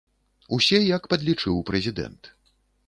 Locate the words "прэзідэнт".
1.71-2.23